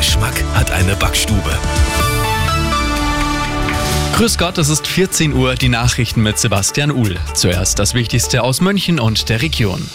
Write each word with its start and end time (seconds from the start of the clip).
Geschmack 0.00 0.42
hat 0.54 0.70
eine 0.70 0.96
Backstube. 0.96 1.58
Grüß 4.16 4.38
Gott, 4.38 4.56
es 4.56 4.70
ist 4.70 4.86
14 4.86 5.34
Uhr, 5.34 5.56
die 5.56 5.68
Nachrichten 5.68 6.22
mit 6.22 6.38
Sebastian 6.38 6.90
Uhl. 6.90 7.18
Zuerst 7.34 7.78
das 7.78 7.92
Wichtigste 7.92 8.42
aus 8.42 8.62
München 8.62 8.98
und 8.98 9.28
der 9.28 9.42
Region. 9.42 9.86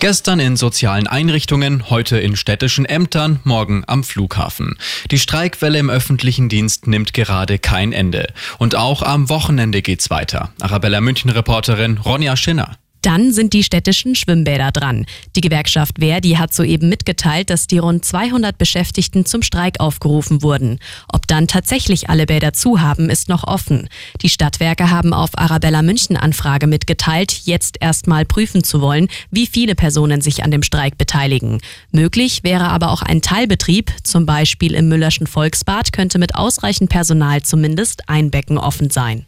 Gestern 0.00 0.40
in 0.40 0.56
sozialen 0.56 1.06
Einrichtungen, 1.06 1.88
heute 1.88 2.18
in 2.18 2.34
städtischen 2.34 2.84
Ämtern, 2.84 3.38
morgen 3.44 3.84
am 3.86 4.02
Flughafen. 4.02 4.76
Die 5.12 5.20
Streikwelle 5.20 5.78
im 5.78 5.88
öffentlichen 5.88 6.48
Dienst 6.48 6.88
nimmt 6.88 7.14
gerade 7.14 7.60
kein 7.60 7.92
Ende. 7.92 8.26
Und 8.58 8.74
auch 8.74 9.04
am 9.04 9.28
Wochenende 9.28 9.82
geht's 9.82 10.10
weiter. 10.10 10.50
Arabella 10.60 11.00
München-Reporterin 11.00 11.98
Ronja 11.98 12.36
Schinner. 12.36 12.76
Dann 13.02 13.32
sind 13.32 13.52
die 13.52 13.64
städtischen 13.64 14.14
Schwimmbäder 14.14 14.70
dran. 14.70 15.06
Die 15.36 15.40
Gewerkschaft 15.40 15.96
Verdi 15.98 16.30
hat 16.32 16.54
soeben 16.54 16.88
mitgeteilt, 16.88 17.50
dass 17.50 17.66
die 17.66 17.78
rund 17.78 18.04
200 18.04 18.56
Beschäftigten 18.56 19.26
zum 19.26 19.42
Streik 19.42 19.80
aufgerufen 19.80 20.42
wurden. 20.42 20.78
Ob 21.12 21.26
dann 21.26 21.48
tatsächlich 21.48 22.08
alle 22.08 22.26
Bäder 22.26 22.52
zu 22.52 22.80
haben, 22.80 23.10
ist 23.10 23.28
noch 23.28 23.44
offen. 23.44 23.88
Die 24.22 24.28
Stadtwerke 24.28 24.90
haben 24.90 25.12
auf 25.12 25.30
Arabella 25.34 25.82
München 25.82 26.16
Anfrage 26.16 26.66
mitgeteilt, 26.66 27.42
jetzt 27.44 27.76
erstmal 27.80 28.24
prüfen 28.24 28.62
zu 28.62 28.80
wollen, 28.80 29.08
wie 29.30 29.46
viele 29.46 29.74
Personen 29.74 30.20
sich 30.20 30.44
an 30.44 30.52
dem 30.52 30.62
Streik 30.62 30.96
beteiligen. 30.96 31.60
Möglich 31.90 32.44
wäre 32.44 32.68
aber 32.68 32.90
auch 32.90 33.02
ein 33.02 33.20
Teilbetrieb, 33.20 33.92
zum 34.04 34.26
Beispiel 34.26 34.74
im 34.74 34.88
Müllerschen 34.88 35.26
Volksbad 35.26 35.92
könnte 35.92 36.18
mit 36.18 36.36
ausreichend 36.36 36.90
Personal 36.90 37.42
zumindest 37.42 38.08
ein 38.08 38.30
Becken 38.30 38.58
offen 38.58 38.90
sein. 38.90 39.26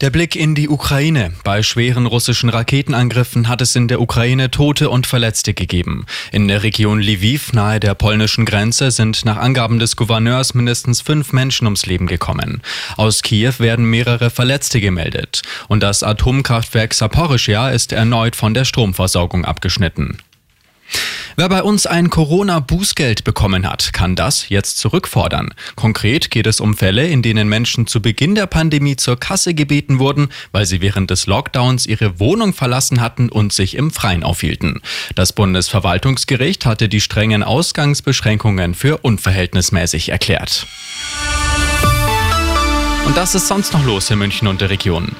Der 0.00 0.08
Blick 0.08 0.34
in 0.34 0.54
die 0.54 0.70
Ukraine. 0.70 1.34
Bei 1.44 1.62
schweren 1.62 2.06
russischen 2.06 2.48
Raketenangriffen 2.48 3.48
hat 3.48 3.60
es 3.60 3.76
in 3.76 3.86
der 3.86 4.00
Ukraine 4.00 4.50
Tote 4.50 4.88
und 4.88 5.06
Verletzte 5.06 5.52
gegeben. 5.52 6.06
In 6.32 6.48
der 6.48 6.62
Region 6.62 7.02
Lviv 7.02 7.52
nahe 7.52 7.80
der 7.80 7.94
polnischen 7.94 8.46
Grenze 8.46 8.92
sind 8.92 9.26
nach 9.26 9.36
Angaben 9.36 9.78
des 9.78 9.96
Gouverneurs 9.96 10.54
mindestens 10.54 11.02
fünf 11.02 11.34
Menschen 11.34 11.66
ums 11.66 11.84
Leben 11.84 12.06
gekommen. 12.06 12.62
Aus 12.96 13.20
Kiew 13.20 13.52
werden 13.58 13.84
mehrere 13.84 14.30
Verletzte 14.30 14.80
gemeldet. 14.80 15.42
Und 15.68 15.82
das 15.82 16.02
Atomkraftwerk 16.02 16.94
Saporischja 16.94 17.68
ist 17.68 17.92
erneut 17.92 18.36
von 18.36 18.54
der 18.54 18.64
Stromversorgung 18.64 19.44
abgeschnitten. 19.44 20.16
Wer 21.36 21.48
bei 21.48 21.62
uns 21.62 21.86
ein 21.86 22.10
Corona-Bußgeld 22.10 23.24
bekommen 23.24 23.68
hat, 23.68 23.92
kann 23.92 24.16
das 24.16 24.48
jetzt 24.48 24.78
zurückfordern. 24.78 25.54
Konkret 25.76 26.30
geht 26.30 26.46
es 26.46 26.60
um 26.60 26.76
Fälle, 26.76 27.06
in 27.06 27.22
denen 27.22 27.48
Menschen 27.48 27.86
zu 27.86 28.02
Beginn 28.02 28.34
der 28.34 28.46
Pandemie 28.46 28.96
zur 28.96 29.18
Kasse 29.18 29.54
gebeten 29.54 29.98
wurden, 29.98 30.28
weil 30.52 30.66
sie 30.66 30.80
während 30.80 31.10
des 31.10 31.26
Lockdowns 31.26 31.86
ihre 31.86 32.18
Wohnung 32.18 32.52
verlassen 32.52 33.00
hatten 33.00 33.28
und 33.28 33.52
sich 33.52 33.76
im 33.76 33.90
Freien 33.90 34.22
aufhielten. 34.22 34.80
Das 35.14 35.32
Bundesverwaltungsgericht 35.32 36.66
hatte 36.66 36.88
die 36.88 37.00
strengen 37.00 37.42
Ausgangsbeschränkungen 37.42 38.74
für 38.74 38.98
unverhältnismäßig 38.98 40.08
erklärt. 40.10 40.66
Und 43.06 43.16
das 43.16 43.34
ist 43.34 43.48
sonst 43.48 43.72
noch 43.72 43.84
los 43.84 44.10
in 44.10 44.18
München 44.18 44.46
und 44.46 44.60
der 44.60 44.70
Region. 44.70 45.16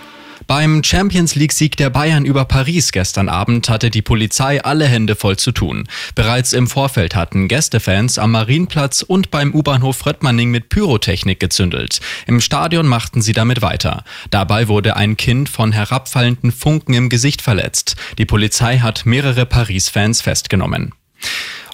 Beim 0.50 0.82
Champions 0.82 1.36
League-Sieg 1.36 1.76
der 1.76 1.90
Bayern 1.90 2.24
über 2.24 2.44
Paris 2.44 2.90
gestern 2.90 3.28
Abend 3.28 3.68
hatte 3.68 3.88
die 3.88 4.02
Polizei 4.02 4.60
alle 4.60 4.84
Hände 4.84 5.14
voll 5.14 5.36
zu 5.36 5.52
tun. 5.52 5.86
Bereits 6.16 6.54
im 6.54 6.66
Vorfeld 6.66 7.14
hatten 7.14 7.46
Gästefans 7.46 8.18
am 8.18 8.32
Marienplatz 8.32 9.02
und 9.02 9.30
beim 9.30 9.54
U-Bahnhof 9.54 10.04
Röttmanning 10.04 10.50
mit 10.50 10.68
Pyrotechnik 10.68 11.38
gezündelt. 11.38 12.00
Im 12.26 12.40
Stadion 12.40 12.88
machten 12.88 13.22
sie 13.22 13.32
damit 13.32 13.62
weiter. 13.62 14.02
Dabei 14.32 14.66
wurde 14.66 14.96
ein 14.96 15.16
Kind 15.16 15.48
von 15.48 15.70
herabfallenden 15.70 16.50
Funken 16.50 16.94
im 16.94 17.10
Gesicht 17.10 17.42
verletzt. 17.42 17.94
Die 18.18 18.26
Polizei 18.26 18.78
hat 18.78 19.06
mehrere 19.06 19.46
Paris-Fans 19.46 20.20
festgenommen. 20.20 20.94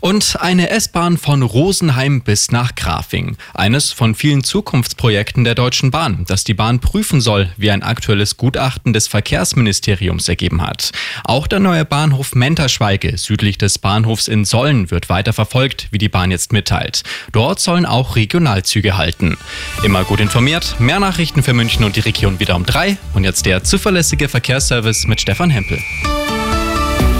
Und 0.00 0.36
eine 0.41 0.70
S-Bahn 0.70 1.16
von 1.16 1.42
Rosenheim 1.42 2.20
bis 2.20 2.50
nach 2.50 2.75
Grafing. 2.75 3.36
Eines 3.55 3.92
von 3.92 4.14
vielen 4.14 4.44
Zukunftsprojekten 4.44 5.44
der 5.44 5.55
Deutschen 5.55 5.91
Bahn, 5.91 6.25
das 6.28 6.44
die 6.44 6.55
Bahn 6.55 6.80
prüfen 6.80 7.20
soll, 7.20 7.50
wie 7.56 7.70
ein 7.70 7.83
aktuelles 7.83 8.36
Gutachten 8.36 8.92
des 8.92 9.08
Verkehrsministeriums 9.08 10.28
ergeben 10.28 10.62
hat. 10.62 10.93
Auch 11.25 11.47
der 11.47 11.60
neue 11.60 11.84
Bahnhof 11.84 12.34
Menterschweige 12.34 13.16
südlich 13.16 13.59
des 13.59 13.78
Bahnhofs 13.78 14.28
in 14.28 14.44
Sollen 14.44 14.91
wird 14.91 15.09
weiter 15.09 15.32
verfolgt, 15.32 15.88
wie 15.91 15.98
die 15.98 16.09
Bahn 16.09 16.31
jetzt 16.31 16.53
mitteilt. 16.53 17.03
Dort 17.32 17.59
sollen 17.60 17.87
auch 17.87 18.16
Regionalzüge 18.16 18.97
halten. 18.97 19.38
Immer 19.82 20.04
gut 20.04 20.21
informiert, 20.21 20.76
mehr 20.78 21.00
Nachrichten 21.00 21.42
für 21.42 21.54
München 21.54 21.84
und 21.84 21.97
die 21.97 22.00
Region 22.00 22.38
wieder 22.38 22.56
um 22.56 22.66
drei. 22.66 22.98
Und 23.15 23.25
jetzt 23.25 23.47
der 23.47 23.65
zuverlässige 23.65 24.28
Verkehrsservice 24.28 25.06
mit 25.06 25.21
Stefan 25.21 25.50
Hempel. 25.50 25.78